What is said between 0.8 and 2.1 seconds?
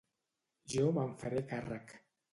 me'n faré càrrec.